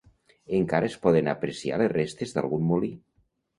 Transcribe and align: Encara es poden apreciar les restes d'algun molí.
Encara 0.59 0.89
es 0.91 0.95
poden 1.03 1.29
apreciar 1.35 1.79
les 1.83 1.93
restes 1.93 2.35
d'algun 2.41 2.69
molí. 2.75 2.93